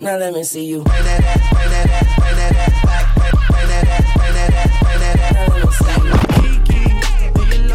[0.00, 0.84] Now let me see you.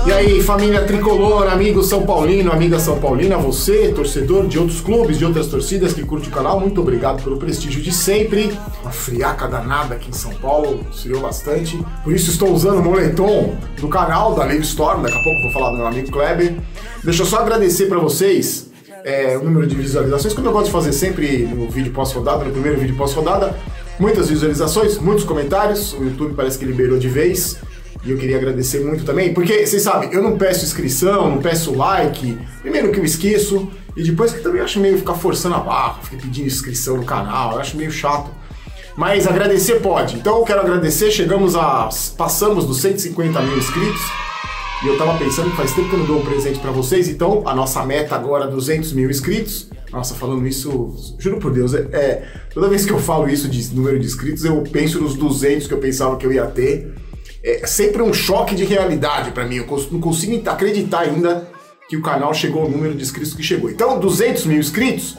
[0.05, 5.17] E aí, família tricolor, amigo São Paulino, amiga São Paulina, você, torcedor de outros clubes,
[5.17, 8.51] de outras torcidas que curte o canal, muito obrigado pelo prestígio de sempre.
[8.81, 11.79] Uma friaca danada aqui em São Paulo, esfriou bastante.
[12.03, 15.51] Por isso estou usando o moletom do canal da Live Storm, daqui a pouco vou
[15.51, 16.55] falar do meu amigo Kleber.
[17.03, 18.70] Deixa eu só agradecer para vocês
[19.03, 22.51] é, o número de visualizações, como eu gosto de fazer sempre no vídeo pós-rodada, no
[22.51, 23.55] primeiro vídeo pós-rodada.
[23.99, 27.57] Muitas visualizações, muitos comentários, o YouTube parece que liberou de vez.
[28.03, 31.75] E eu queria agradecer muito também, porque vocês sabem, eu não peço inscrição, não peço
[31.75, 35.99] like, primeiro que eu esqueço, e depois que também acho meio ficar forçando a barra,
[36.01, 38.31] ficar pedindo inscrição no canal, eu acho meio chato.
[38.95, 40.15] Mas agradecer pode.
[40.15, 41.89] Então eu quero agradecer, chegamos a.
[42.17, 44.01] passamos dos 150 mil inscritos.
[44.83, 47.07] E eu tava pensando que faz tempo que eu não dou um presente para vocês,
[47.07, 49.69] então a nossa meta agora é 200 mil inscritos.
[49.91, 53.75] Nossa, falando isso, juro por Deus, é, é, toda vez que eu falo isso de
[53.75, 56.93] número de inscritos, eu penso nos 200 que eu pensava que eu ia ter
[57.43, 59.57] é sempre um choque de realidade para mim.
[59.57, 61.47] Eu não consigo acreditar ainda
[61.89, 63.69] que o canal chegou ao número de inscritos que chegou.
[63.69, 65.17] Então, 200 mil inscritos,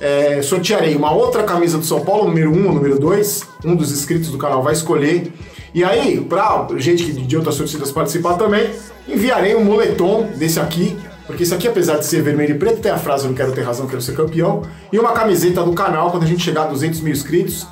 [0.00, 3.42] é, sortearei uma outra camisa do São Paulo, número 1 ou número 2.
[3.64, 5.32] Um dos inscritos do canal vai escolher.
[5.72, 8.68] E aí, pra gente de outras torcidas participar também,
[9.12, 10.96] enviarei um moletom desse aqui.
[11.26, 13.52] Porque esse aqui, apesar de ser vermelho e preto, tem a frase Eu não quero
[13.52, 14.62] ter razão, quero ser campeão.
[14.92, 17.66] E uma camiseta do canal quando a gente chegar a 200 mil inscritos.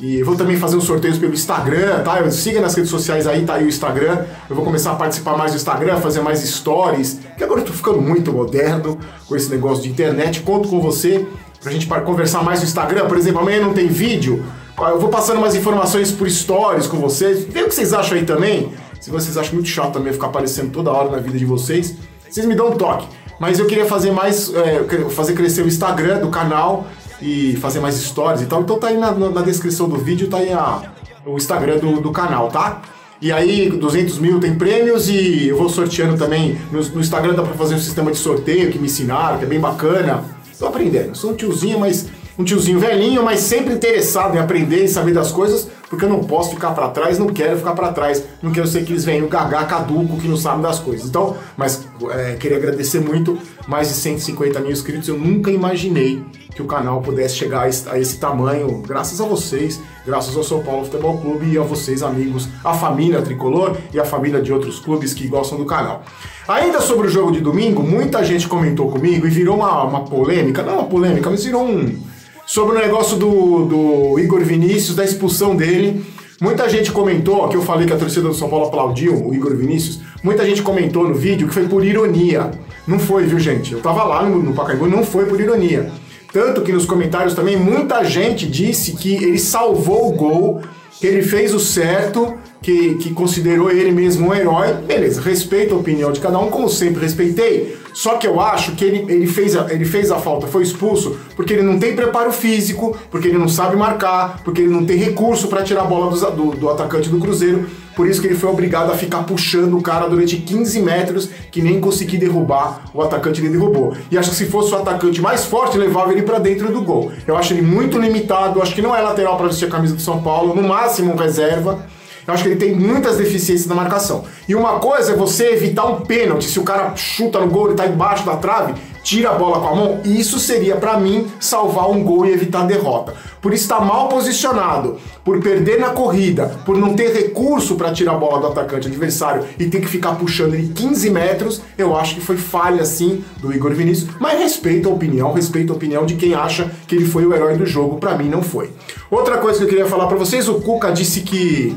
[0.00, 2.30] E vou também fazer uns sorteios pelo Instagram, tá?
[2.30, 4.24] Siga nas redes sociais aí, tá aí o Instagram.
[4.48, 7.20] Eu vou começar a participar mais do Instagram, fazer mais stories.
[7.36, 8.98] Que agora eu tô ficando muito moderno
[9.28, 10.40] com esse negócio de internet.
[10.40, 11.26] Conto com você
[11.62, 13.06] pra gente conversar mais no Instagram.
[13.06, 14.44] Por exemplo, amanhã não tem vídeo.
[14.76, 17.44] Eu vou passando umas informações por stories com vocês.
[17.44, 18.72] Vê o que vocês acham aí também.
[19.04, 21.94] Se vocês acham muito chato também ficar aparecendo toda hora na vida de vocês,
[22.26, 23.06] vocês me dão um toque.
[23.38, 26.86] Mas eu queria fazer mais, é, fazer crescer o Instagram do canal
[27.20, 28.62] e fazer mais stories e tal.
[28.62, 30.90] Então tá aí na, na descrição do vídeo, tá aí a,
[31.26, 32.80] o Instagram do, do canal, tá?
[33.20, 36.58] E aí, 200 mil tem prêmios e eu vou sorteando também.
[36.72, 39.46] No, no, Instagram dá pra fazer um sistema de sorteio que me ensinaram, que é
[39.46, 40.24] bem bacana.
[40.58, 41.14] Tô aprendendo.
[41.14, 42.06] Sou um tiozinho, mas
[42.38, 46.24] um tiozinho velhinho, mas sempre interessado em aprender e saber das coisas, porque eu não
[46.24, 49.28] posso ficar para trás, não quero ficar para trás, não quero ser que eles venham
[49.28, 51.08] gagar caduco que não sabem das coisas.
[51.08, 53.38] Então, mas é, queria agradecer muito,
[53.68, 56.22] mais de 150 mil inscritos, eu nunca imaginei
[56.54, 60.44] que o canal pudesse chegar a esse, a esse tamanho, graças a vocês, graças ao
[60.44, 64.52] São Paulo Futebol Clube e a vocês, amigos, a família tricolor e a família de
[64.52, 66.02] outros clubes que gostam do canal.
[66.46, 70.62] Ainda sobre o jogo de domingo, muita gente comentou comigo e virou uma, uma polêmica,
[70.62, 72.13] não uma polêmica, mas virou um.
[72.46, 76.04] Sobre o negócio do, do Igor Vinícius, da expulsão dele.
[76.40, 79.56] Muita gente comentou, que eu falei que a torcida do São Paulo aplaudiu o Igor
[79.56, 82.50] Vinícius, muita gente comentou no vídeo que foi por ironia.
[82.86, 83.72] Não foi, viu, gente?
[83.72, 85.90] Eu tava lá no, no Pacaembu, não foi por ironia.
[86.32, 90.62] Tanto que nos comentários também muita gente disse que ele salvou o gol,
[91.00, 94.72] que ele fez o certo, que, que considerou ele mesmo um herói.
[94.72, 97.76] Beleza, respeito a opinião de cada um, como sempre respeitei.
[97.92, 101.14] Só que eu acho que ele, ele, fez a, ele fez a falta, foi expulso,
[101.36, 104.96] porque ele não tem preparo físico, porque ele não sabe marcar, porque ele não tem
[104.96, 107.66] recurso para tirar a bola do, do, do atacante do Cruzeiro.
[107.94, 111.60] Por isso que ele foi obrigado a ficar puxando o cara durante 15 metros, que
[111.60, 113.94] nem conseguir derrubar o atacante ele derrubou.
[114.10, 117.12] E acho que se fosse o atacante mais forte, levava ele para dentro do gol.
[117.26, 120.00] Eu acho ele muito limitado, acho que não é lateral para vestir a camisa do
[120.00, 121.86] São Paulo, no máximo reserva.
[122.26, 124.24] Eu acho que ele tem muitas deficiências na marcação.
[124.48, 126.46] E uma coisa é você evitar um pênalti.
[126.46, 129.68] Se o cara chuta no gol, ele tá embaixo da trave, tira a bola com
[129.68, 130.00] a mão.
[130.04, 133.14] Isso seria, para mim, salvar um gol e evitar a derrota.
[133.42, 138.16] Por estar mal posicionado, por perder na corrida, por não ter recurso para tirar a
[138.16, 142.22] bola do atacante adversário e ter que ficar puxando ele 15 metros, eu acho que
[142.22, 144.10] foi falha sim do Igor Vinícius.
[144.18, 147.58] Mas respeito a opinião, respeito a opinião de quem acha que ele foi o herói
[147.58, 147.98] do jogo.
[147.98, 148.70] Para mim, não foi.
[149.10, 151.76] Outra coisa que eu queria falar para vocês: o Cuca disse que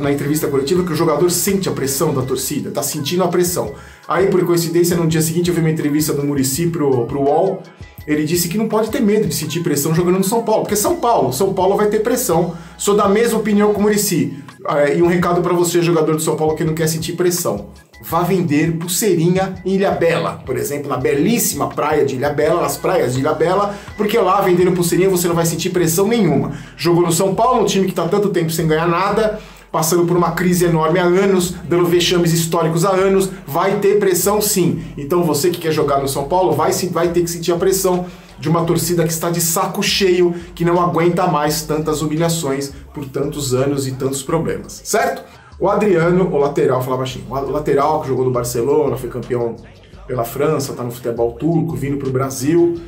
[0.00, 3.72] na entrevista coletiva que o jogador sente a pressão da torcida, tá sentindo a pressão.
[4.08, 7.62] Aí, por coincidência, no dia seguinte eu vi uma entrevista do Murici pro, pro UOL,
[8.06, 10.74] ele disse que não pode ter medo de sentir pressão jogando no São Paulo, porque
[10.74, 12.54] São Paulo, São Paulo vai ter pressão.
[12.76, 14.36] Sou da mesma opinião com o Murici.
[14.68, 17.68] É, e um recado para você, jogador de São Paulo que não quer sentir pressão.
[18.04, 22.76] Vá vender pulseirinha em Ilha Bela, por exemplo, na belíssima praia de Ilha Bela, nas
[22.76, 26.52] praias de Ilha Bela, porque lá vendendo pulseirinha você não vai sentir pressão nenhuma.
[26.76, 29.40] Jogou no São Paulo, um time que está tanto tempo sem ganhar nada,
[29.72, 34.40] passando por uma crise enorme há anos, dando vexames históricos há anos, vai ter pressão
[34.40, 34.84] sim.
[34.98, 38.04] Então você que quer jogar no São Paulo vai, vai ter que sentir a pressão
[38.38, 43.06] de uma torcida que está de saco cheio, que não aguenta mais tantas humilhações por
[43.06, 45.22] tantos anos e tantos problemas, certo?
[45.58, 49.56] O Adriano, o lateral, falava assim, o lateral que jogou no Barcelona, foi campeão
[50.06, 52.80] pela França, tá no futebol turco, vindo para o Brasil,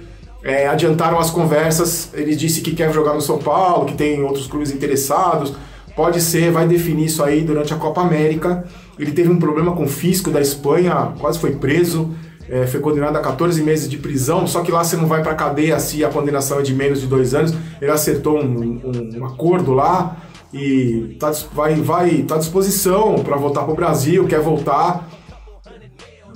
[0.43, 2.11] é, adiantaram as conversas.
[2.13, 5.55] Ele disse que quer jogar no São Paulo, que tem outros clubes interessados.
[5.97, 8.65] Pode ser, vai definir isso aí durante a Copa América.
[8.99, 12.11] Ele teve um problema com o fisco da Espanha, quase foi preso.
[12.49, 15.35] É, foi condenado a 14 meses de prisão, só que lá você não vai para
[15.35, 17.55] cadeia se a condenação é de menos de dois anos.
[17.81, 20.17] Ele acertou um, um, um acordo lá
[20.53, 25.09] e tá, vai, vai, tá à disposição para voltar para o Brasil, quer voltar.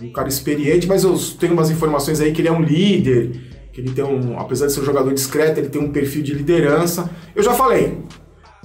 [0.01, 3.33] Um cara experiente, mas eu tenho umas informações aí que ele é um líder,
[3.73, 6.35] que ele tem um, apesar de ser um jogador discreto, ele tem um perfil de
[6.35, 7.11] liderança.
[7.35, 7.99] Eu já falei,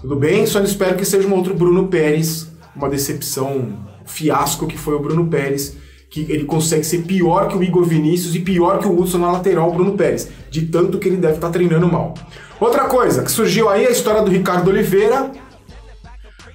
[0.03, 4.77] tudo bem, só espero que seja um outro Bruno Pérez, uma decepção, um fiasco que
[4.77, 5.77] foi o Bruno Pérez,
[6.09, 9.31] que ele consegue ser pior que o Igor Vinícius e pior que o Hudson na
[9.31, 12.15] lateral, o Bruno Pérez, de tanto que ele deve estar tá treinando mal.
[12.59, 15.31] Outra coisa que surgiu aí é a história do Ricardo Oliveira.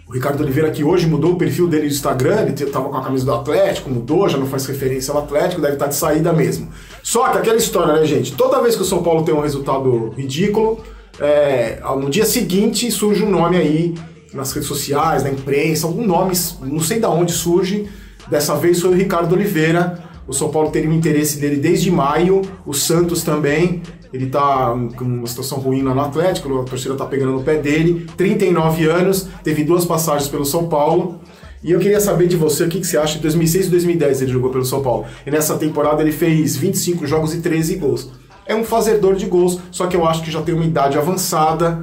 [0.07, 3.03] O Ricardo Oliveira que hoje mudou o perfil dele no Instagram, ele estava com a
[3.03, 6.35] camisa do Atlético, mudou, já não faz referência ao Atlético, deve estar tá de saída
[6.35, 6.69] mesmo.
[7.03, 8.35] Só que aquela história, né, gente?
[8.35, 10.83] Toda vez que o São Paulo tem um resultado ridículo,
[11.21, 13.95] é, no dia seguinte surge um nome aí
[14.33, 16.33] nas redes sociais, na imprensa, algum nome,
[16.63, 17.89] não sei de onde surge.
[18.29, 20.07] Dessa vez foi o Ricardo Oliveira.
[20.27, 23.83] O São Paulo teria um interesse dele desde maio, o Santos também.
[24.13, 27.57] Ele tá com uma situação ruim lá no Atlético, a torcida tá pegando no pé
[27.57, 28.07] dele.
[28.17, 31.21] 39 anos, teve duas passagens pelo São Paulo.
[31.63, 33.19] E eu queria saber de você o que, que você acha.
[33.19, 35.07] Em 2006 e 2010 ele jogou pelo São Paulo.
[35.27, 38.11] E nessa temporada ele fez 25 jogos e 13 gols
[38.49, 41.83] é um fazedor de gols, só que eu acho que já tem uma idade avançada.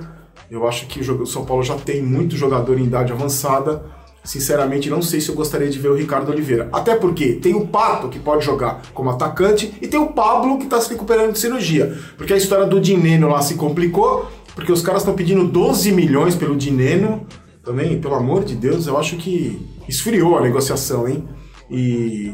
[0.50, 3.86] Eu acho que o São Paulo já tem muito jogador em idade avançada.
[4.24, 6.68] Sinceramente, não sei se eu gostaria de ver o Ricardo Oliveira.
[6.74, 10.64] Até porque tem o Pato, que pode jogar como atacante, e tem o Pablo, que
[10.64, 11.96] está se recuperando de cirurgia.
[12.18, 16.36] Porque a história do Dineno lá se complicou, porque os caras estão pedindo 12 milhões
[16.36, 17.28] pelo Dineno.
[17.64, 21.24] Também, pelo amor de Deus, eu acho que esfriou a negociação, hein?
[21.70, 22.34] E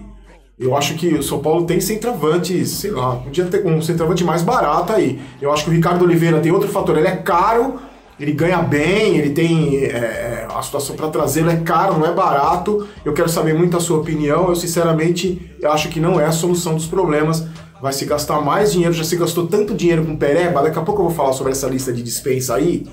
[0.62, 4.44] eu acho que o São Paulo tem centroavante, sei lá, podia ter um centroavante mais
[4.44, 5.20] barato aí.
[5.42, 7.80] Eu acho que o Ricardo Oliveira tem outro fator, ele é caro,
[8.20, 12.88] ele ganha bem, ele tem é, a situação para trazê-lo é caro, não é barato.
[13.04, 14.50] Eu quero saber muito a sua opinião.
[14.50, 17.44] Eu sinceramente acho que não é a solução dos problemas.
[17.82, 20.62] Vai se gastar mais dinheiro, já se gastou tanto dinheiro com Pereba.
[20.62, 22.86] Daqui a pouco eu vou falar sobre essa lista de dispensa aí.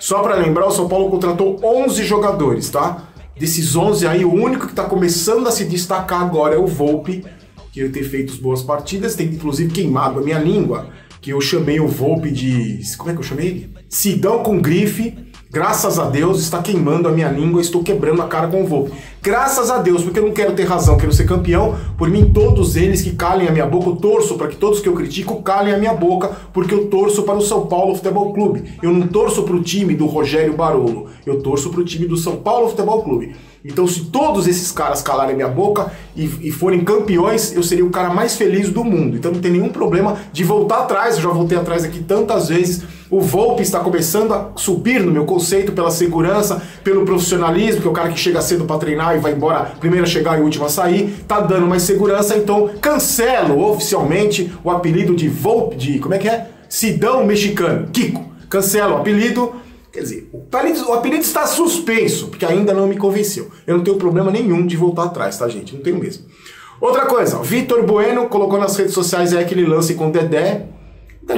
[0.00, 3.11] Só para lembrar, o São Paulo contratou 11 jogadores, tá?
[3.38, 7.24] Desses 11 aí, o único que está começando a se destacar agora é o Volpe,
[7.72, 10.90] que tem feito boas partidas, tem inclusive queimado a minha língua,
[11.20, 12.80] que eu chamei o Volpe de.
[12.96, 13.70] Como é que eu chamei ele?
[13.88, 15.31] Sidão com grife.
[15.52, 18.92] Graças a Deus está queimando a minha língua, estou quebrando a cara com o Volpe.
[19.20, 21.76] Graças a Deus, porque eu não quero ter razão, quero ser campeão.
[21.98, 24.88] Por mim, todos eles que calem a minha boca, eu torço para que todos que
[24.88, 28.64] eu critico calem a minha boca, porque eu torço para o São Paulo Futebol Clube.
[28.82, 32.16] Eu não torço para o time do Rogério Barolo, eu torço para o time do
[32.16, 33.36] São Paulo Futebol Clube.
[33.62, 37.90] Então, se todos esses caras calarem minha boca e, e, forem campeões, eu seria o
[37.90, 39.16] cara mais feliz do mundo.
[39.16, 41.16] Então, não tem nenhum problema de voltar atrás.
[41.16, 42.82] Eu já voltei atrás aqui tantas vezes.
[43.12, 47.90] O Volpe está começando a subir no meu conceito pela segurança, pelo profissionalismo, que é
[47.90, 50.64] o cara que chega cedo para treinar e vai embora, primeiro a chegar e último
[50.64, 51.22] a sair.
[51.28, 56.26] Tá dando mais segurança, então cancelo oficialmente o apelido de Volpe, de como é que
[56.26, 56.48] é?
[56.70, 58.32] Sidão Mexicano, Kiko.
[58.48, 59.56] Cancelo o apelido
[59.92, 63.50] Quer dizer, o apelido, o apelido está suspenso, porque ainda não me convenceu.
[63.66, 65.74] Eu não tenho problema nenhum de voltar atrás, tá, gente?
[65.74, 66.24] Não tenho mesmo.
[66.80, 70.66] Outra coisa, Vitor Bueno colocou nas redes sociais é aquele lance com o Dedé.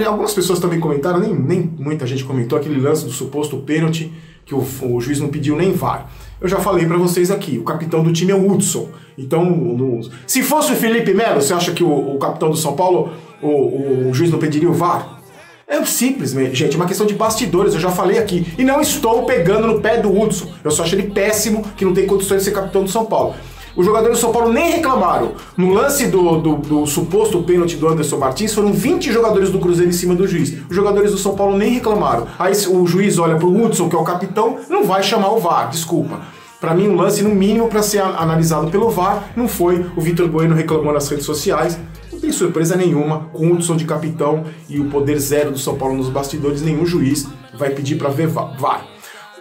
[0.06, 4.12] Algumas pessoas também comentaram, nem, nem muita gente comentou aquele lance do suposto pênalti
[4.44, 6.10] que o, o juiz não pediu nem VAR.
[6.40, 8.88] Eu já falei para vocês aqui, o capitão do time é o Hudson.
[9.16, 12.74] Então, no, se fosse o Felipe Melo, você acha que o, o capitão do São
[12.74, 15.20] Paulo, o, o juiz não pediria o VAR?
[15.66, 18.46] É simplesmente, gente, é uma questão de bastidores, eu já falei aqui.
[18.58, 20.52] E não estou pegando no pé do Hudson.
[20.62, 23.34] Eu só acho ele péssimo, que não tem condições de ser capitão do São Paulo.
[23.76, 25.32] Os jogadores do São Paulo nem reclamaram.
[25.56, 29.90] No lance do, do, do, suposto pênalti do Anderson Martins, foram 20 jogadores do Cruzeiro
[29.90, 30.54] em cima do juiz.
[30.68, 32.26] Os jogadores do São Paulo nem reclamaram.
[32.38, 35.70] Aí o juiz olha pro Hudson, que é o capitão, não vai chamar o VAR,
[35.70, 36.20] desculpa.
[36.60, 39.84] Para mim, um lance, no mínimo, para ser analisado pelo VAR, não foi.
[39.96, 41.78] O Vitor Bueno reclamou nas redes sociais
[42.24, 45.94] tem surpresa nenhuma, com o Hudson de capitão e o poder zero do São Paulo
[45.94, 48.93] nos bastidores, nenhum juiz vai pedir para ver VAR.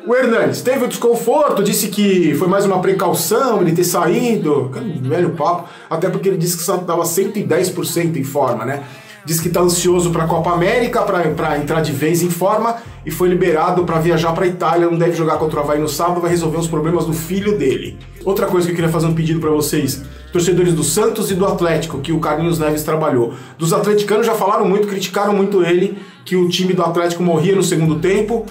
[0.05, 4.69] O Hernandes teve o desconforto, disse que foi mais uma precaução ele ter saído,
[5.01, 8.83] velho papo, até porque ele disse que estava 110% em forma, né?
[9.25, 11.25] Diz que está ansioso para a Copa América, para
[11.57, 14.89] entrar de vez em forma, e foi liberado para viajar para Itália.
[14.89, 17.98] Não deve jogar contra o Havaí no sábado, vai resolver os problemas do filho dele.
[18.25, 20.01] Outra coisa que eu queria fazer um pedido para vocês:
[20.33, 23.33] torcedores do Santos e do Atlético, que o Carlinhos Neves trabalhou.
[23.57, 27.63] Dos atleticanos já falaram muito, criticaram muito ele, que o time do Atlético morria no
[27.63, 28.45] segundo tempo.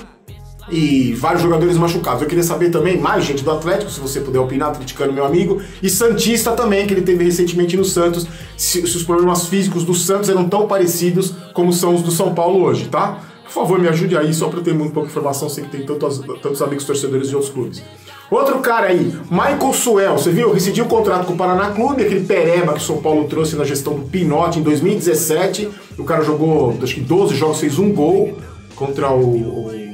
[0.70, 2.22] E vários jogadores machucados.
[2.22, 5.60] Eu queria saber também, mais gente do Atlético, se você puder opinar, criticando meu amigo,
[5.82, 8.26] e Santista também, que ele teve recentemente no Santos,
[8.56, 12.34] se, se os problemas físicos do Santos eram tão parecidos como são os do São
[12.34, 13.20] Paulo hoje, tá?
[13.44, 15.84] Por favor, me ajude aí, só para eu ter muito pouca informação, sei que tem
[15.84, 17.82] tantos, tantos amigos torcedores de outros clubes.
[18.30, 20.54] Outro cara aí, Michael Suel, você viu?
[20.54, 23.64] Rescindiu o contrato com o Paraná Clube, aquele pereba que o São Paulo trouxe na
[23.64, 25.68] gestão do Pinote em 2017.
[25.98, 28.38] O cara jogou, acho que 12 jogos, fez um gol
[28.74, 29.91] contra o, o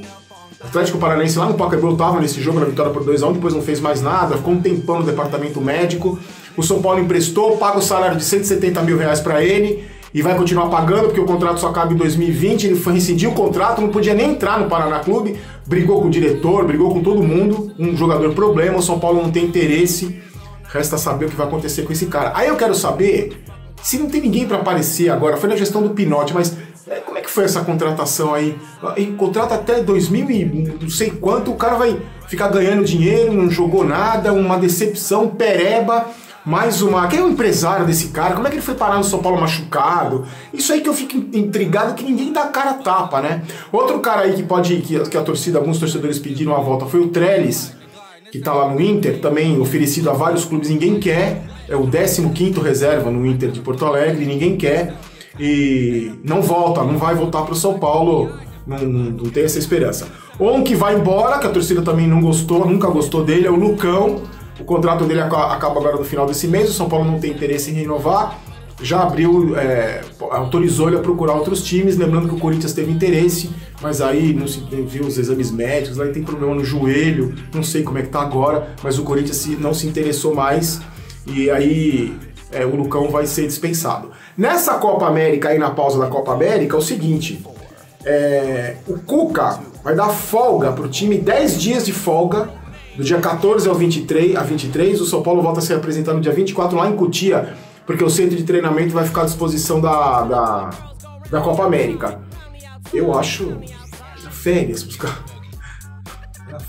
[0.61, 3.55] Atlético Paranaense lá no Pacaembu tava nesse jogo na vitória por 2 a 1 depois
[3.55, 6.19] não fez mais nada, ficou um tempão no departamento médico.
[6.57, 10.37] O São Paulo emprestou, paga o salário de 170 mil reais para ele e vai
[10.37, 12.65] continuar pagando porque o contrato só acaba em 2020.
[12.65, 16.11] Ele foi rescindir o contrato, não podia nem entrar no Paraná Clube, brigou com o
[16.11, 17.73] diretor, brigou com todo mundo.
[17.79, 20.21] Um jogador problema, o São Paulo não tem interesse.
[20.65, 22.33] Resta saber o que vai acontecer com esse cara.
[22.35, 23.45] Aí eu quero saber
[23.83, 25.37] se não tem ninguém para aparecer agora.
[25.37, 26.57] Foi na gestão do Pinote, mas
[26.89, 28.59] é, como é que foi essa contratação aí?
[28.97, 30.45] E contrata até 2000 e
[30.81, 36.07] não sei quanto, o cara vai ficar ganhando dinheiro, não jogou nada, uma decepção, pereba
[36.45, 37.07] mais uma.
[37.07, 38.35] Quem é o empresário desse cara?
[38.35, 40.27] Como é que ele foi parar no São Paulo machucado?
[40.53, 43.43] Isso aí que eu fico intrigado que ninguém dá cara tapa, né?
[43.71, 44.79] Outro cara aí que pode.
[44.79, 47.73] que, que a torcida, alguns torcedores pediram a volta foi o Trellis,
[48.33, 51.45] que tá lá no Inter, também oferecido a vários clubes, ninguém quer.
[51.69, 54.97] É o 15 reserva no Inter de Porto Alegre, ninguém quer.
[55.39, 58.31] E não volta, não vai voltar para o São Paulo.
[58.67, 60.09] Não, não tem essa esperança.
[60.39, 63.51] Ou um que vai embora, que a torcida também não gostou, nunca gostou dele, é
[63.51, 64.23] o Lucão
[64.61, 67.71] o contrato dele acaba agora no final desse mês, o São Paulo não tem interesse
[67.71, 68.41] em renovar.
[68.81, 73.51] Já abriu, é, autorizou ele a procurar outros times, lembrando que o Corinthians teve interesse,
[73.83, 77.83] mas aí não se viu os exames médicos, ele tem problema no joelho, não sei
[77.83, 80.81] como é que tá agora, mas o Corinthians não se interessou mais
[81.27, 82.17] e aí
[82.53, 84.11] é, o Lucão vai ser dispensado.
[84.39, 87.45] Nessa Copa América, aí na pausa da Copa América, é o seguinte:
[88.05, 92.49] é, o Cuca vai dar folga pro time, 10 dias de folga
[92.97, 96.21] do dia 14 ao 23, a 23, o São Paulo volta a se apresentar no
[96.21, 100.23] dia 24 lá em Cutia, porque o centro de treinamento vai ficar à disposição da,
[100.23, 100.71] da,
[101.33, 102.21] da Copa América.
[102.95, 103.59] Eu acho
[104.31, 105.19] férias pros caras.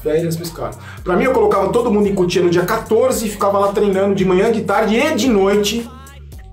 [0.01, 0.77] Férias pros caras.
[1.03, 4.15] Pra mim, eu colocava todo mundo em Cutia no dia 14 e ficava lá treinando
[4.15, 5.87] de manhã, de tarde e de noite.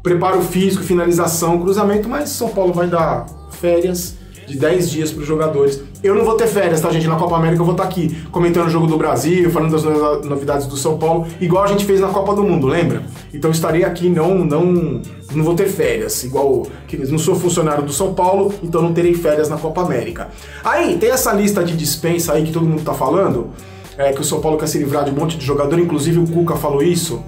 [0.06, 4.14] Preparo físico, finalização, cruzamento, mas São Paulo vai dar férias
[4.46, 5.82] de 10 dias para os jogadores.
[6.00, 7.08] Eu não vou ter férias, tá, gente?
[7.08, 9.82] Na Copa América eu vou estar tá aqui comentando o jogo do Brasil, falando das
[10.24, 13.02] novidades do São Paulo, igual a gente fez na Copa do Mundo, lembra?
[13.34, 15.02] Então estarei aqui, não, não,
[15.34, 19.12] não vou ter férias, igual que não sou funcionário do São Paulo, então não terei
[19.12, 20.28] férias na Copa América.
[20.62, 23.50] Aí tem essa lista de dispensa aí que todo mundo tá falando,
[23.98, 26.28] é, que o São Paulo quer se livrar de um monte de jogador, inclusive o
[26.28, 27.24] Cuca falou isso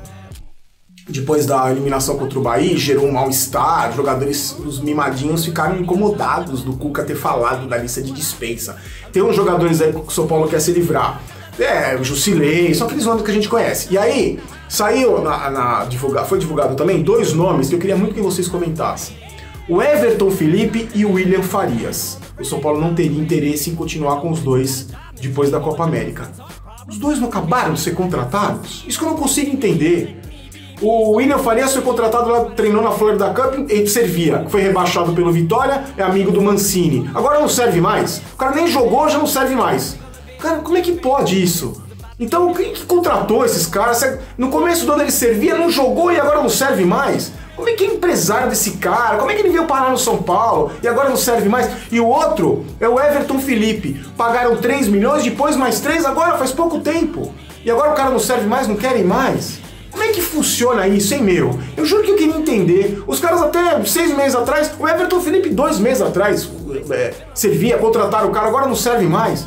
[1.08, 6.74] depois da eliminação contra o Bahia, gerou um mal-estar, jogadores, os mimadinhos ficaram incomodados do
[6.74, 8.76] Cuca ter falado da lista de dispensa.
[9.10, 11.20] Tem uns jogadores aí que o São Paulo quer se livrar.
[11.58, 13.88] É, o Jusilei, são aqueles nomes que a gente conhece.
[13.90, 14.38] E aí,
[14.68, 18.46] saiu na, na divulga, foi divulgado também dois nomes que eu queria muito que vocês
[18.46, 19.16] comentassem.
[19.68, 22.18] O Everton Felipe e o William Farias.
[22.38, 24.88] O São Paulo não teria interesse em continuar com os dois
[25.20, 26.30] depois da Copa América.
[26.88, 28.84] Os dois não acabaram de ser contratados?
[28.86, 30.18] Isso que eu não consigo entender.
[30.80, 34.46] O William Farias foi contratado lá, treinou na Florida Cup e servia.
[34.48, 37.10] Foi rebaixado pelo Vitória, é amigo do Mancini.
[37.14, 38.22] Agora não serve mais.
[38.34, 39.96] O cara nem jogou, já não serve mais.
[40.38, 41.82] Cara, como é que pode isso?
[42.20, 44.18] Então, quem que contratou esses caras?
[44.36, 47.32] No começo do ano ele servia, não jogou e agora não serve mais?
[47.56, 49.18] Como é que é empresário desse cara?
[49.18, 51.68] Como é que ele veio parar no São Paulo e agora não serve mais?
[51.90, 54.00] E o outro é o Everton Felipe.
[54.16, 57.34] Pagaram 3 milhões, depois mais 3, agora faz pouco tempo.
[57.64, 59.58] E agora o cara não serve mais, não querem mais?
[59.98, 61.58] Como é que funciona isso, hein, meu?
[61.76, 63.02] Eu juro que eu queria entender.
[63.04, 66.48] Os caras até seis meses atrás, o Everton Felipe dois meses atrás
[66.92, 69.44] é, servia, contrataram o cara, agora não serve mais.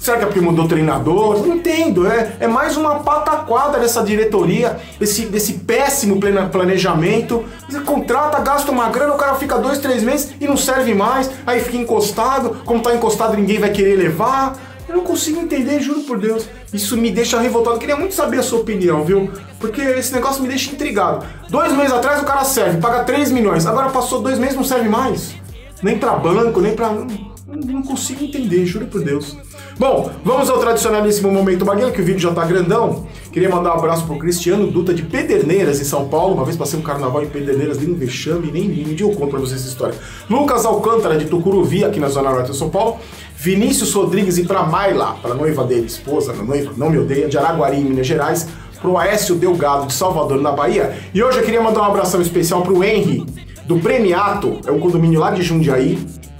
[0.00, 1.46] Será que é porque mudou treinador?
[1.46, 2.04] Não entendo.
[2.08, 6.18] É, é mais uma pataquada dessa diretoria, desse, desse péssimo
[6.50, 7.44] planejamento.
[7.68, 11.30] Você contrata, gasta uma grana, o cara fica dois, três meses e não serve mais.
[11.46, 12.56] Aí fica encostado.
[12.64, 14.58] Como tá encostado, ninguém vai querer levar.
[14.92, 16.46] Eu não consigo entender, juro por Deus.
[16.70, 17.76] Isso me deixa revoltado.
[17.76, 19.30] Eu queria muito saber a sua opinião, viu?
[19.58, 21.24] Porque esse negócio me deixa intrigado.
[21.48, 23.64] Dois meses atrás o cara serve, paga 3 milhões.
[23.64, 25.34] Agora passou dois meses não serve mais.
[25.82, 26.92] Nem pra banco, nem pra.
[26.92, 29.34] Não consigo entender, juro por Deus.
[29.78, 33.06] Bom, vamos ao tradicionalíssimo momento Bagueira, que o vídeo já tá grandão.
[33.32, 36.34] Queria mandar um abraço pro Cristiano Duta de Pederneiras, em São Paulo.
[36.34, 39.30] Uma vez passei um carnaval em Pederneiras, nem um vexame, nem um dia eu conto
[39.30, 39.94] pra vocês essa história.
[40.28, 42.98] Lucas Alcântara, de Tucuruvi, aqui na Zona Norte de São Paulo.
[43.42, 47.78] Vinícius Rodrigues e para Maila, para noiva dele, esposa, noiva, não me odeia, de Araguari,
[47.78, 48.46] Minas Gerais,
[48.80, 50.96] pro Aécio Delgado de Salvador, na Bahia.
[51.12, 53.26] E hoje eu queria mandar um abração especial pro Henry,
[53.66, 55.98] do Premiato, é um condomínio lá de Jundiaí,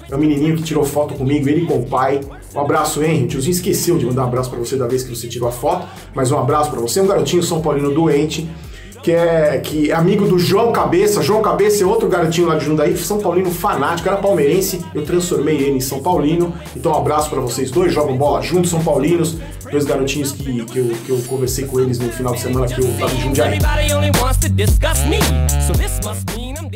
[0.09, 2.21] é o menininho que tirou foto comigo, ele com o pai.
[2.55, 3.25] Um abraço, Henry.
[3.25, 5.53] O tiozinho esqueceu de mandar um abraço pra você da vez que você tirou a
[5.53, 7.01] foto, mas um abraço pra você.
[7.01, 8.49] Um garotinho São Paulino doente,
[9.03, 11.21] que é, que é amigo do João Cabeça.
[11.23, 14.85] João Cabeça é outro garotinho lá de Jundaí, São Paulino fanático, era palmeirense.
[14.95, 16.55] Eu transformei ele em São Paulino.
[16.77, 17.93] Então, um abraço pra vocês dois.
[17.93, 19.37] Jogam bola juntos, São Paulinos.
[19.71, 22.81] Dois garotinhos que, que, eu, que eu conversei com eles no final de semana que
[22.81, 23.59] eu tava em Jundiaí.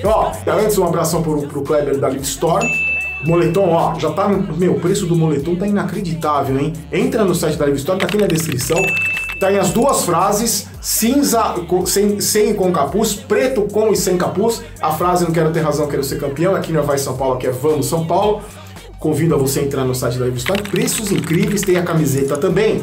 [0.05, 2.67] Ó, antes um abração pro, pro Kleber da Live Store.
[3.25, 4.29] Moletom, ó, já tá.
[4.29, 6.73] Meu, o preço do moletom tá inacreditável, hein?
[6.93, 8.79] Entra no site da Live Store, tá aqui na descrição.
[9.39, 13.97] Tá em as duas frases, cinza com- sem, sem e com capuz, preto com e
[13.97, 14.63] sem capuz.
[14.81, 16.55] A frase não quero ter razão, quero ser campeão.
[16.55, 18.41] Aqui não vai São Paulo, aqui é Vamos São Paulo.
[18.99, 20.63] Convido a você a entrar no site da Store.
[20.63, 22.83] Preços incríveis, tem a camiseta também.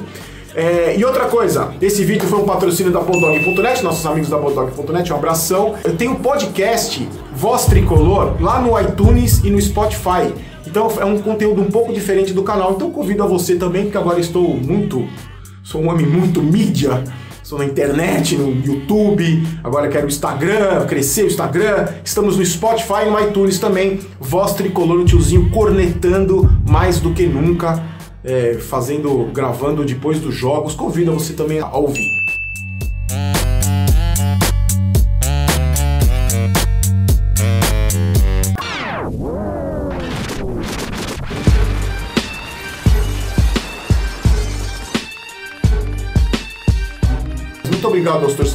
[0.56, 5.12] É, e outra coisa, esse vídeo foi um patrocínio da Bulldog.net, nossos amigos da Bulldog.net,
[5.12, 5.74] um abração.
[5.84, 10.32] Eu tenho podcast Voz Tricolor lá no iTunes e no Spotify.
[10.68, 12.74] Então é um conteúdo um pouco diferente do canal.
[12.74, 15.08] Então convido a você também, porque agora estou muito.
[15.64, 17.02] Sou um homem muito mídia.
[17.42, 21.88] Estou na internet, no YouTube, agora quero o Instagram, crescer o Instagram.
[22.04, 24.02] Estamos no Spotify e no iTunes também.
[24.20, 27.82] Voz Tricolor, o tiozinho cornetando mais do que nunca
[28.26, 30.76] é, fazendo, gravando depois dos jogos.
[30.76, 32.23] Convido você também a ouvir.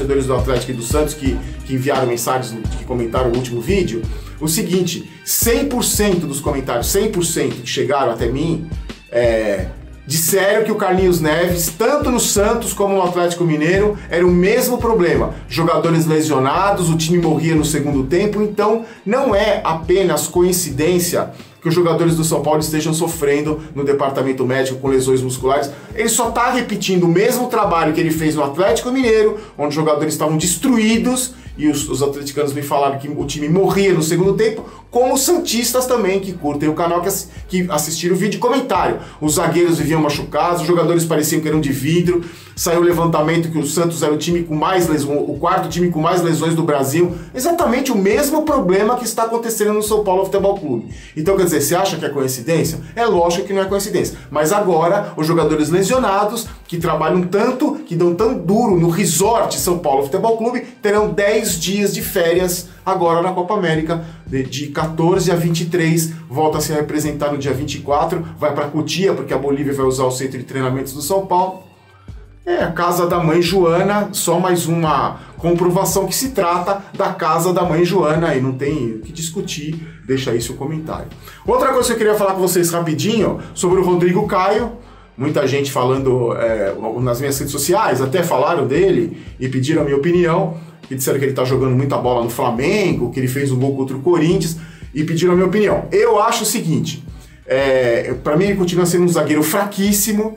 [0.08, 1.36] Torcedores do Atlético e do Santos que,
[1.66, 4.02] que enviaram mensagens, que comentaram o último vídeo.
[4.40, 8.68] O seguinte, 100% dos comentários, 100% que chegaram até mim,
[9.10, 9.68] é,
[10.08, 14.78] disseram que o Carlinhos Neves, tanto no Santos como no Atlético Mineiro, era o mesmo
[14.78, 15.34] problema.
[15.50, 21.74] Jogadores lesionados, o time morria no segundo tempo, então não é apenas coincidência que os
[21.74, 25.70] jogadores do São Paulo estejam sofrendo no departamento médico com lesões musculares.
[25.94, 29.74] Ele só está repetindo o mesmo trabalho que ele fez no Atlético Mineiro, onde os
[29.74, 34.34] jogadores estavam destruídos e os, os atleticanos me falaram que o time morria no segundo
[34.34, 37.10] tempo, como os santistas também que curtem o canal, que,
[37.48, 39.00] que assistiram o vídeo comentário.
[39.20, 42.24] Os zagueiros viviam machucados, os jogadores pareciam que eram de vidro.
[42.58, 45.92] Saiu o levantamento que o Santos era o time com mais lesões, o quarto time
[45.92, 47.14] com mais lesões do Brasil.
[47.32, 50.92] Exatamente o mesmo problema que está acontecendo no São Paulo Futebol Clube.
[51.16, 52.80] Então, quer dizer, você acha que é coincidência?
[52.96, 54.18] É lógico que não é coincidência.
[54.28, 59.78] Mas agora, os jogadores lesionados, que trabalham tanto, que dão tão duro no resort São
[59.78, 65.30] Paulo Futebol Clube, terão 10 dias de férias agora na Copa América, de, de 14
[65.30, 69.72] a 23, volta a se representar no dia 24, vai para Cotia, porque a Bolívia
[69.72, 71.67] vai usar o centro de treinamentos do São Paulo.
[72.48, 77.52] É a casa da mãe Joana, só mais uma comprovação que se trata da casa
[77.52, 81.08] da mãe Joana e não tem o que discutir, deixa aí seu comentário.
[81.46, 84.72] Outra coisa que eu queria falar com vocês rapidinho sobre o Rodrigo Caio.
[85.14, 89.98] Muita gente falando é, nas minhas redes sociais, até falaram dele e pediram a minha
[89.98, 90.56] opinião.
[90.90, 93.76] E disseram que ele tá jogando muita bola no Flamengo, que ele fez um gol
[93.76, 94.56] contra o Corinthians
[94.94, 95.84] e pediram a minha opinião.
[95.92, 97.04] Eu acho o seguinte:
[97.46, 100.34] é, para mim ele continua sendo um zagueiro fraquíssimo.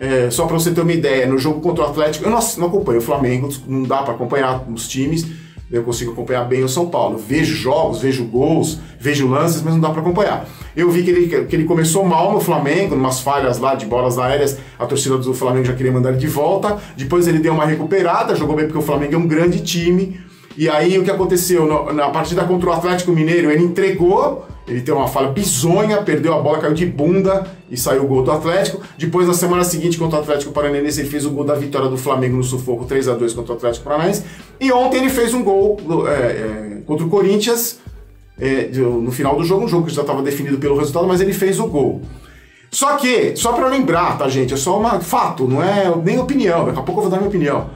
[0.00, 2.68] É, só para você ter uma ideia, no jogo contra o Atlético, eu não, não
[2.68, 5.26] acompanho o Flamengo, não dá para acompanhar os times,
[5.70, 7.18] eu consigo acompanhar bem o São Paulo.
[7.18, 10.48] Vejo jogos, vejo gols, vejo lances, mas não dá para acompanhar.
[10.74, 14.18] Eu vi que ele, que ele começou mal no Flamengo, umas falhas lá de bolas
[14.18, 16.78] aéreas, a torcida do Flamengo já queria mandar ele de volta.
[16.96, 20.18] Depois ele deu uma recuperada, jogou bem porque o Flamengo é um grande time.
[20.56, 21.92] E aí o que aconteceu?
[21.92, 26.40] Na partida contra o Atlético Mineiro, ele entregou, ele teve uma falha bizonha, perdeu a
[26.40, 28.80] bola, caiu de bunda e saiu o gol do Atlético.
[28.96, 31.96] Depois, na semana seguinte, contra o Atlético Paranaense, ele fez o gol da vitória do
[31.96, 34.22] Flamengo no sufoco 3 a 2 contra o Atlético Paranaense.
[34.60, 37.80] E ontem ele fez um gol é, é, contra o Corinthians
[38.38, 41.32] é, no final do jogo, um jogo que já estava definido pelo resultado, mas ele
[41.32, 42.00] fez o gol.
[42.70, 44.54] Só que, só para lembrar, tá, gente?
[44.54, 46.64] É só um fato, não é nem opinião.
[46.64, 47.68] Daqui a pouco eu vou dar minha opinião.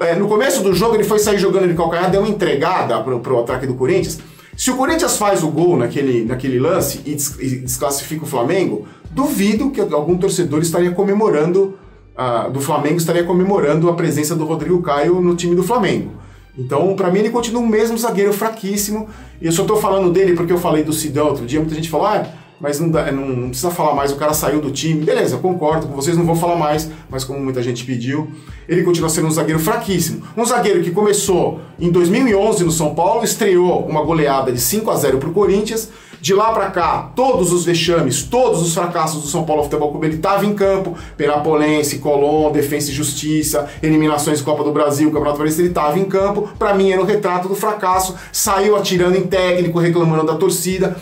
[0.00, 3.20] É, no começo do jogo, ele foi sair jogando de calcanhar, deu uma entregada pro,
[3.20, 4.18] pro ataque do Corinthians.
[4.56, 9.70] Se o Corinthians faz o gol naquele, naquele lance e, des- desclassifica o Flamengo, duvido
[9.70, 11.74] que algum torcedor estaria comemorando,
[12.16, 16.12] ah, do Flamengo estaria comemorando a presença do Rodrigo Caio no time do Flamengo.
[16.56, 19.08] Então, pra mim, ele continua o mesmo zagueiro fraquíssimo.
[19.42, 21.58] E eu só tô falando dele porque eu falei do Sidão outro dia.
[21.58, 22.24] Muita gente falou, ah,
[22.60, 25.02] mas não, dá- não- não precisa falar mais, o cara saiu do time.
[25.04, 28.28] Beleza, concordo com vocês, não vou falar mais, mas como muita gente pediu,
[28.68, 30.22] ele continua sendo um zagueiro fraquíssimo.
[30.36, 34.96] Um zagueiro que começou em 2011 no São Paulo, estreou uma goleada de 5 a
[34.96, 35.90] 0 pro Corinthians.
[36.20, 40.06] De lá pra cá, todos os vexames, todos os fracassos do São Paulo Futebol Clube,
[40.06, 40.96] ele estava em campo.
[41.18, 46.48] Penapolense, Colón, Defensa e Justiça, eliminações Copa do Brasil, Campeonato Paulista, ele estava em campo.
[46.58, 48.14] Pra mim era o retrato do fracasso.
[48.32, 50.96] Saiu atirando em técnico, reclamando da torcida.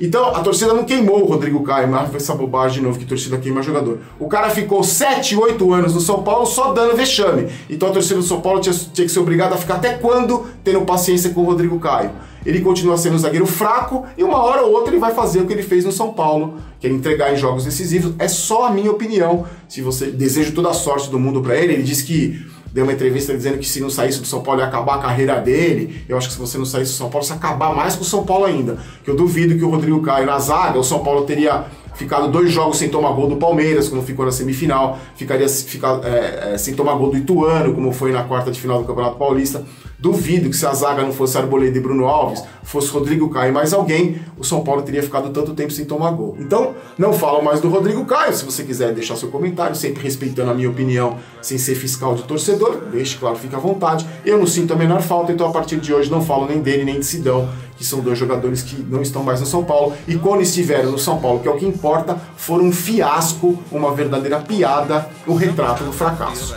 [0.00, 3.04] Então, a torcida não queimou o Rodrigo Caio, mas foi essa bobagem de novo que
[3.04, 3.98] a torcida queima jogador.
[4.18, 7.48] O cara ficou 7, 8 anos no São Paulo só dando vexame.
[7.68, 10.46] Então a torcida do São Paulo tinha, tinha que ser obrigada a ficar até quando
[10.62, 12.10] tendo paciência com o Rodrigo Caio.
[12.46, 15.46] Ele continua sendo um zagueiro fraco e uma hora ou outra ele vai fazer o
[15.46, 18.14] que ele fez no São Paulo, que é entregar em jogos decisivos.
[18.18, 19.44] É só a minha opinião.
[19.68, 22.40] Se você deseja toda a sorte do mundo para ele, ele diz que
[22.78, 25.40] deu uma entrevista dizendo que se não saísse do São Paulo ia acabar a carreira
[25.40, 26.04] dele.
[26.08, 28.04] Eu acho que se você não saísse do São Paulo, você acabar mais com o
[28.04, 28.78] São Paulo ainda.
[29.02, 31.64] Que eu duvido que o Rodrigo Caio na zaga, o São Paulo teria
[31.96, 36.52] ficado dois jogos sem tomar gol do Palmeiras, como ficou na semifinal, ficaria ficar, é,
[36.52, 39.64] é, sem tomar gol do Ituano, como foi na quarta de final do Campeonato Paulista.
[39.98, 43.52] Duvido que se a zaga não fosse Arboleda e Bruno Alves, fosse Rodrigo Caio e
[43.52, 46.36] mais alguém, o São Paulo teria ficado tanto tempo sem tomar gol.
[46.38, 48.32] Então, não falo mais do Rodrigo Caio.
[48.32, 52.22] Se você quiser deixar seu comentário, sempre respeitando a minha opinião, sem ser fiscal de
[52.22, 54.06] torcedor, deixe, claro, fique à vontade.
[54.24, 56.84] Eu não sinto a menor falta, então a partir de hoje não falo nem dele
[56.84, 59.94] nem de Sidão, que são dois jogadores que não estão mais no São Paulo.
[60.06, 63.92] E quando estiveram no São Paulo, que é o que importa, foram um fiasco, uma
[63.92, 66.54] verdadeira piada, o retrato do fracasso.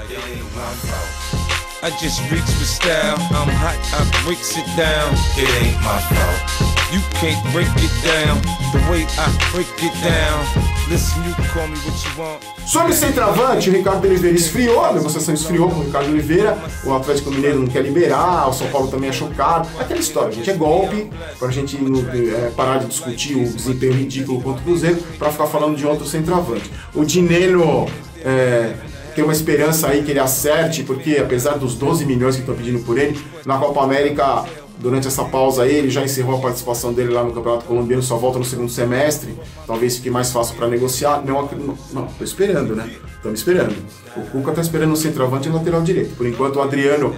[1.84, 3.18] I just reach style.
[3.32, 5.10] I'm hot, I breaks it down.
[5.36, 6.72] It ain't my fault.
[6.94, 8.38] You can't break it down
[8.72, 10.46] the way I break it down.
[10.92, 12.44] Listen, you call me what you want.
[12.68, 17.32] Sobre centroavante, o Ricardo Oliveira esfriou, a negociação esfriou com o Ricardo Oliveira, o Atlético
[17.32, 19.66] Mineiro não quer liberar, o São Paulo também achou caro.
[19.80, 24.62] Aquela história, gente, é golpe, pra gente é, parar de discutir o desempenho ridículo contra
[24.62, 26.70] o Cruzeiro, pra ficar falando de outro centroavante.
[26.94, 27.88] O Dineno
[28.24, 28.76] é,
[29.16, 32.80] tem uma esperança aí que ele acerte, porque apesar dos 12 milhões que estão pedindo
[32.80, 34.46] por ele, na Copa América,
[34.82, 38.18] durante essa pausa aí, ele já encerrou a participação dele lá no Campeonato Colombiano, só
[38.18, 39.36] volta no segundo semestre.
[39.68, 41.24] Talvez fique mais fácil para negociar.
[41.24, 41.48] Não,
[41.94, 42.90] não, tô esperando, né?
[43.16, 43.76] Estamos esperando.
[44.18, 46.16] O Cuca tá esperando o centroavante e lateral direito.
[46.16, 47.16] Por enquanto, o Adriano,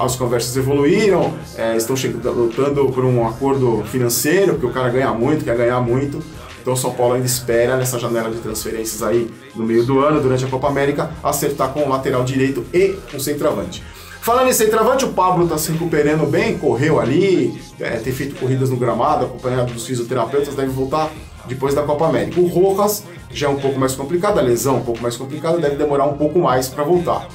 [0.00, 5.12] as conversas evoluíram, é, estão chegando, lutando por um acordo financeiro, porque o cara ganha
[5.12, 6.20] muito, quer ganhar muito.
[6.66, 10.20] Então o São Paulo ainda espera nessa janela de transferências aí no meio do ano,
[10.20, 13.84] durante a Copa América, acertar com o lateral direito e o centroavante.
[14.20, 18.68] Falando em centroavante, o Pablo está se recuperando bem, correu ali, é, tem feito corridas
[18.68, 21.08] no gramado, acompanhado dos fisioterapeutas, deve voltar
[21.46, 22.40] depois da Copa América.
[22.40, 25.76] O Rojas já é um pouco mais complicado, a lesão um pouco mais complicada, deve
[25.76, 27.28] demorar um pouco mais para voltar.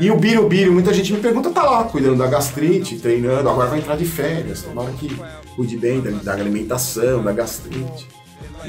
[0.00, 3.80] E o Biro, muita gente me pergunta, tá lá, cuidando da gastrite, treinando, agora vai
[3.80, 5.14] entrar de férias, tomara que
[5.54, 8.16] cuide bem da, da alimentação, da gastrite.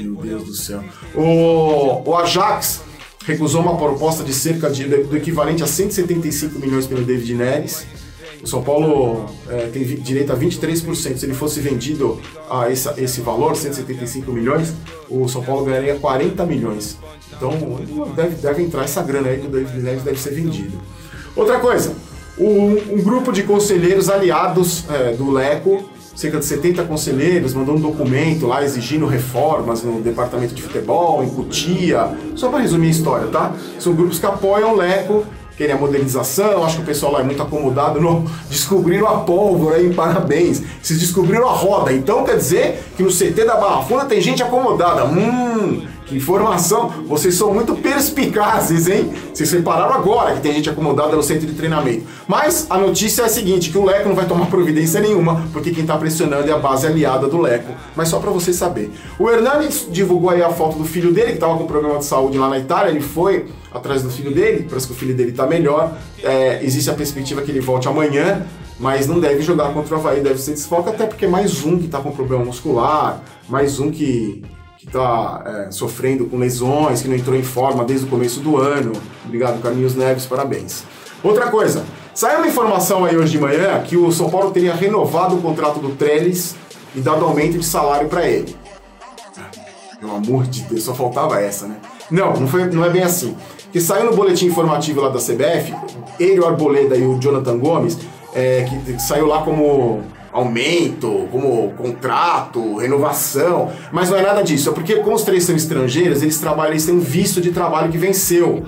[0.02, 0.82] Meu Deus do céu.
[1.14, 2.82] O, o Ajax
[3.24, 7.86] recusou uma proposta de cerca de, do equivalente a 175 milhões pelo David Neres.
[8.42, 11.16] O São Paulo é, tem direito a 23%.
[11.16, 14.72] Se ele fosse vendido a esse, esse valor, 175 milhões,
[15.10, 16.96] o São Paulo ganharia 40 milhões.
[17.36, 17.52] Então
[18.16, 20.80] deve, deve entrar essa grana aí que o David Neres deve ser vendido.
[21.36, 21.94] Outra coisa,
[22.38, 25.84] um, um grupo de conselheiros aliados é, do Leco
[26.20, 31.30] cerca de 70 conselheiros, mandou um documento lá exigindo reformas no departamento de futebol, em
[31.30, 32.10] Cutia.
[32.36, 33.54] Só para resumir a história, tá?
[33.78, 35.24] São grupos que apoiam o Leco,
[35.56, 39.76] querem a modernização, acho que o pessoal lá é muito acomodado, no, descobriram a pólvora
[39.76, 40.62] aí, parabéns.
[40.82, 44.42] Vocês descobriram a roda, então quer dizer que no CT da Barra Funda tem gente
[44.42, 45.06] acomodada.
[45.06, 49.12] Hum, Informação, vocês são muito perspicazes, hein?
[49.32, 52.04] Vocês repararam agora que tem gente acomodada no centro de treinamento.
[52.26, 55.70] Mas a notícia é a seguinte, que o Leco não vai tomar providência nenhuma, porque
[55.70, 57.72] quem está pressionando é a base aliada do Leco.
[57.94, 58.90] Mas só para vocês saberem.
[59.18, 62.38] O Hernandes divulgou aí a foto do filho dele, que estava com problema de saúde
[62.38, 65.46] lá na Itália, ele foi atrás do filho dele, parece que o filho dele está
[65.46, 65.96] melhor.
[66.22, 68.46] É, existe a perspectiva que ele volte amanhã,
[68.78, 71.86] mas não deve jogar contra o Havaí, deve ser desfoque, até porque mais um que
[71.86, 74.42] está com problema muscular, mais um que
[74.80, 78.56] que está é, sofrendo com lesões, que não entrou em forma desde o começo do
[78.56, 78.92] ano.
[79.26, 80.84] Obrigado, Carlinhos Neves, parabéns.
[81.22, 85.36] Outra coisa, saiu uma informação aí hoje de manhã que o São Paulo teria renovado
[85.36, 86.56] o contrato do Trellis
[86.94, 88.56] e dado aumento de salário para ele.
[90.00, 91.76] Pelo amor de Deus, só faltava essa, né?
[92.10, 93.36] Não, não, foi, não é bem assim.
[93.70, 95.74] Que saiu no boletim informativo lá da CBF,
[96.18, 97.98] ele, o Arboleda e o Jonathan Gomes,
[98.34, 104.70] é, que, que saiu lá como aumento, como contrato, renovação, mas não é nada disso.
[104.70, 107.90] É porque, como os três são estrangeiros, eles trabalham, eles têm um visto de trabalho
[107.90, 108.64] que venceu.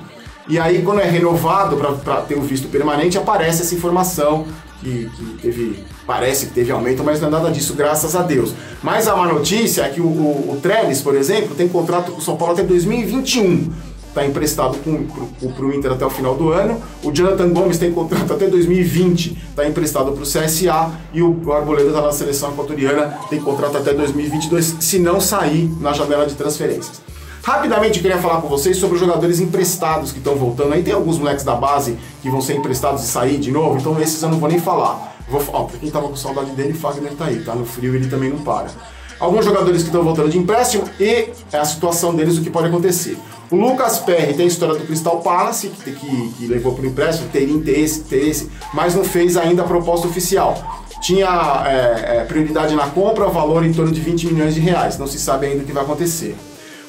[0.48, 4.44] E aí, quando é renovado para ter o visto permanente, aparece essa informação
[4.80, 8.52] que, que, teve, parece que teve aumento, mas não é nada disso, graças a Deus.
[8.82, 12.18] Mas a má notícia é que o, o, o Trellis, por exemplo, tem contrato com
[12.18, 16.80] o São Paulo até 2021 está emprestado para o Inter até o final do ano.
[17.02, 20.90] O Jonathan Gomes tem contrato até 2020, está emprestado para o CSA.
[21.12, 25.92] E o Arboleda está na seleção equatoriana, tem contrato até 2022, se não sair na
[25.92, 27.00] janela de transferências.
[27.42, 30.74] Rapidamente queria falar com vocês sobre os jogadores emprestados que estão voltando.
[30.74, 34.00] Aí tem alguns moleques da base que vão ser emprestados e sair de novo, então
[34.00, 35.16] esses eu não vou nem falar.
[35.28, 38.30] Vou, ó, quem tava com saudade dele, Fagner tá aí, tá no frio ele também
[38.30, 38.68] não para.
[39.22, 42.66] Alguns jogadores que estão voltando de empréstimo e é a situação deles, o que pode
[42.66, 43.16] acontecer.
[43.50, 46.86] O Lucas Perry tem a história do Crystal Palace, que, que, que levou para o
[46.86, 50.80] empréstimo, teria interesse, interesse, mas não fez ainda a proposta oficial.
[51.00, 51.28] Tinha
[51.66, 54.98] é, é, prioridade na compra, valor em torno de 20 milhões de reais.
[54.98, 56.34] Não se sabe ainda o que vai acontecer.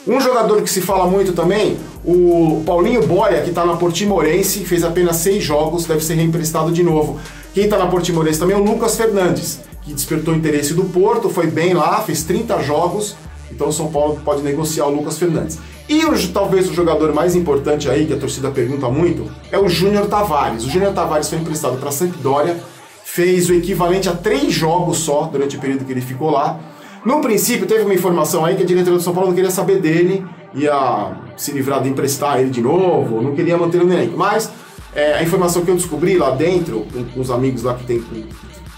[0.07, 4.83] Um jogador que se fala muito também, o Paulinho Boia, que está na Portimorense, fez
[4.83, 7.19] apenas seis jogos, deve ser reemprestado de novo.
[7.53, 11.29] Quem está na Portimorense também é o Lucas Fernandes, que despertou o interesse do Porto,
[11.29, 13.15] foi bem lá, fez 30 jogos,
[13.51, 15.59] então o São Paulo pode negociar o Lucas Fernandes.
[15.87, 19.67] E o, talvez o jogador mais importante aí, que a torcida pergunta muito, é o
[19.67, 20.63] Júnior Tavares.
[20.63, 22.57] O Júnior Tavares foi emprestado para a Sampdoria,
[23.03, 26.59] fez o equivalente a três jogos só durante o período que ele ficou lá.
[27.05, 29.79] No princípio, teve uma informação aí que a diretoria do São Paulo não queria saber
[29.79, 34.17] dele, ia se livrar de emprestar ele de novo, não queria manter no elenco.
[34.17, 34.49] Mas
[34.95, 37.99] é, a informação que eu descobri lá dentro, com, com os amigos lá que, tem,
[37.99, 38.25] que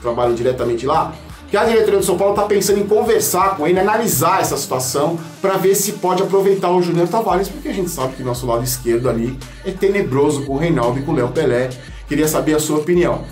[0.06, 1.14] trabalham diretamente lá,
[1.50, 5.18] que a diretoria do São Paulo está pensando em conversar com ele, analisar essa situação
[5.42, 8.64] para ver se pode aproveitar o Júnior Tavares, porque a gente sabe que nosso lado
[8.64, 11.70] esquerdo ali é tenebroso com o Reinaldo e com o Léo Pelé.
[12.08, 13.24] Queria saber a sua opinião.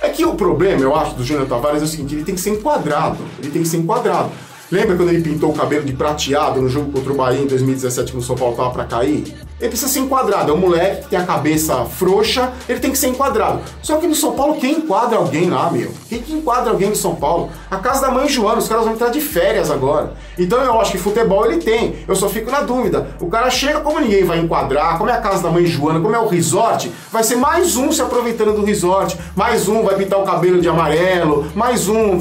[0.00, 2.40] É que o problema, eu acho, do Júnior Tavares é o seguinte, ele tem que
[2.40, 3.18] ser enquadrado.
[3.38, 4.30] Ele tem que ser enquadrado.
[4.70, 8.12] Lembra quando ele pintou o cabelo de prateado no jogo contra o Bahia em 2017
[8.12, 9.24] quando o São Paulo tava pra cair?
[9.60, 10.52] Ele precisa ser enquadrado.
[10.52, 13.60] É um moleque que tem a cabeça frouxa, ele tem que ser enquadrado.
[13.82, 15.90] Só que no São Paulo, quem enquadra alguém lá, meu?
[16.08, 17.50] Quem que enquadra alguém no São Paulo?
[17.70, 20.14] A casa da mãe Joana, os caras vão entrar de férias agora.
[20.38, 21.96] Então eu acho que futebol ele tem.
[22.08, 23.08] Eu só fico na dúvida.
[23.20, 26.14] O cara chega, como ninguém vai enquadrar, como é a casa da mãe Joana, como
[26.14, 30.20] é o resort, vai ser mais um se aproveitando do resort, mais um vai pintar
[30.20, 32.18] o cabelo de amarelo, mais um.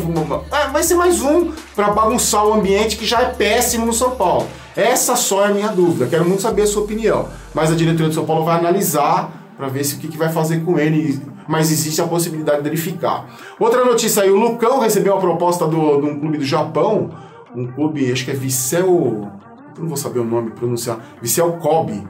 [0.51, 4.11] É, vai ser mais um para bagunçar o ambiente que já é péssimo no São
[4.11, 4.45] Paulo.
[4.75, 6.07] Essa só é a minha dúvida.
[6.07, 7.29] Quero muito saber a sua opinião.
[7.53, 10.29] Mas a diretoria do São Paulo vai analisar para ver se o que, que vai
[10.29, 11.21] fazer com ele.
[11.47, 13.29] Mas existe a possibilidade dele ficar.
[13.57, 17.11] Outra notícia aí: o Lucão recebeu a proposta do, de um clube do Japão.
[17.55, 19.31] Um clube, acho que é Vissel.
[19.77, 20.99] Não vou saber o nome pronunciar.
[21.21, 22.05] Vissel Kobe.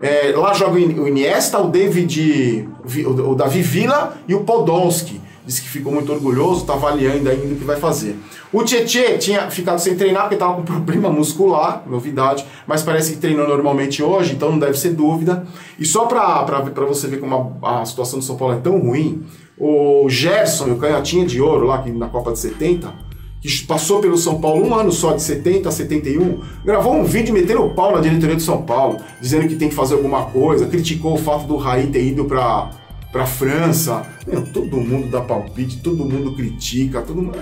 [0.00, 2.68] É, lá joga o Iniesta, o David,
[3.06, 7.56] o Davi Villa e o Podolski disse que ficou muito orgulhoso, está avaliando ainda o
[7.56, 8.16] que vai fazer.
[8.52, 13.18] O Tietê tinha ficado sem treinar porque estava com problema muscular, novidade, mas parece que
[13.18, 15.46] treinou normalmente hoje, então não deve ser dúvida.
[15.78, 19.24] E só para você ver como a, a, situação do São Paulo é tão ruim,
[19.58, 22.92] o Gerson, o canhotinha de ouro lá na Copa de 70,
[23.40, 27.34] que passou pelo São Paulo um ano só, de 70 a 71, gravou um vídeo
[27.34, 30.66] metendo o pau na diretoria do São Paulo, dizendo que tem que fazer alguma coisa,
[30.66, 32.70] criticou o fato do Raí ter ido para
[33.12, 34.04] para França.
[34.26, 37.38] Meu, todo mundo dá palpite, todo mundo critica, todo mundo.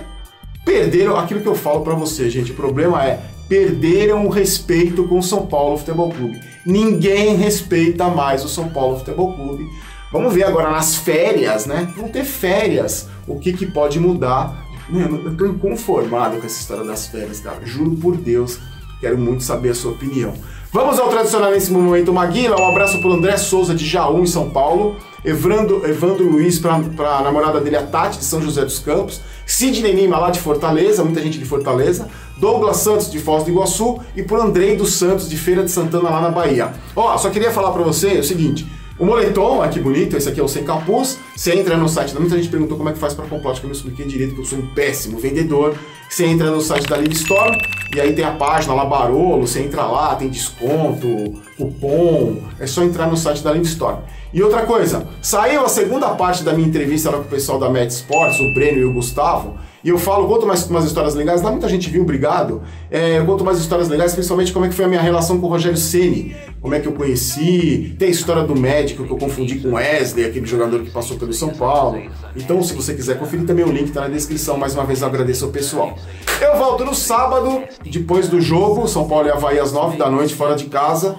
[0.65, 2.51] Perderam aquilo que eu falo para você, gente.
[2.53, 6.41] O problema é perderam o respeito com o São Paulo Futebol Clube.
[6.65, 9.67] Ninguém respeita mais o São Paulo Futebol Clube.
[10.13, 11.93] Vamos ver agora nas férias, né?
[11.97, 13.09] Vão ter férias.
[13.27, 14.67] O que, que pode mudar?
[14.89, 17.65] Mano, eu tô inconformado com essa história das férias, cara.
[17.65, 18.59] Juro por Deus,
[19.01, 20.35] quero muito saber a sua opinião.
[20.73, 22.57] Vamos ao tradicional nesse momento Maguila.
[22.61, 24.99] Um abraço para André Souza de Jaú, em São Paulo.
[25.25, 29.21] Evandro, Evandro Luiz para a namorada dele, a Tati, de São José dos Campos.
[29.45, 32.09] Sidney Lima, lá de Fortaleza, muita gente de Fortaleza.
[32.39, 33.99] Douglas Santos, de Foz do Iguaçu.
[34.15, 36.73] E por Andrei dos Santos, de Feira de Santana, lá na Bahia.
[36.95, 38.65] Ó, só queria falar para você o seguinte.
[39.01, 41.19] O moletom, aqui bonito, esse aqui é o sem capuz.
[41.35, 43.67] Você entra no site, muita gente perguntou como é que faz para comprar, acho que
[43.67, 45.75] eu não expliquei direito, que eu sou um péssimo vendedor.
[46.07, 47.57] Você entra no site da Live Store
[47.97, 51.09] e aí tem a página lá Barolo, você entra lá, tem desconto,
[51.57, 53.97] cupom, é só entrar no site da Live Store.
[54.35, 57.71] E outra coisa, saiu a segunda parte da minha entrevista lá com o pessoal da
[57.71, 61.41] Met Sports, o Breno e o Gustavo, e eu falo, conto mais umas histórias legais,
[61.41, 62.63] dá muita gente viu, obrigado.
[62.91, 65.47] É, eu conto mais histórias legais, principalmente como é que foi a minha relação com
[65.47, 69.17] o Rogério Ceni, como é que eu conheci, tem a história do médico que eu
[69.17, 72.03] confundi com Wesley, aquele jogador que passou pelo São Paulo.
[72.37, 74.57] Então, se você quiser conferir também o link está na descrição.
[74.57, 75.97] Mais uma vez eu agradeço ao pessoal.
[76.41, 80.35] Eu volto no sábado, depois do jogo, São Paulo e Havaí às 9 da noite,
[80.35, 81.17] fora de casa.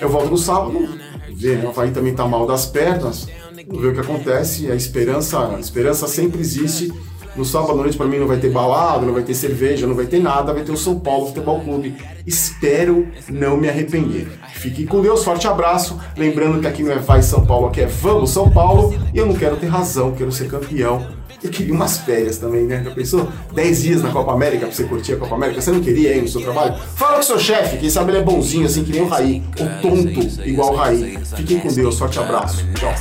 [0.00, 0.88] Eu volto no sábado,
[1.32, 1.66] ver, né?
[1.66, 3.26] O Havaí também tá mal das pernas.
[3.66, 4.70] Ver o que acontece.
[4.70, 6.92] A esperança, a esperança sempre existe.
[7.36, 9.94] No sábado à noite, para mim, não vai ter balada, não vai ter cerveja, não
[9.94, 11.96] vai ter nada, vai ter o São Paulo Futebol Clube.
[12.26, 14.28] Espero não me arrepender.
[14.54, 15.98] Fiquem com Deus, forte abraço.
[16.16, 18.94] Lembrando que aqui não é Vai São Paulo, aqui é Vamos São Paulo.
[19.12, 21.06] E eu não quero ter razão, quero ser campeão.
[21.44, 22.82] Eu queria umas férias também, né?
[22.82, 23.30] Já pensou?
[23.54, 25.60] 10 dias na Copa América pra você curtir a Copa América?
[25.60, 26.74] Você não queria aí no seu trabalho?
[26.96, 29.42] Fala com seu chefe, quem sabe ele é bonzinho, assim, que nem o Raí.
[29.60, 31.18] Ou tonto, igual o Raí.
[31.36, 32.64] Fiquem com Deus, forte abraço.
[32.72, 32.94] Tchau.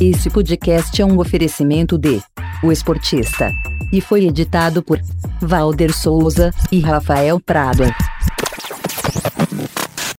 [0.00, 2.22] Esse podcast é um oferecimento de
[2.62, 3.52] O Esportista
[3.92, 5.00] e foi editado por
[5.40, 7.84] Valder Souza e Rafael Prado.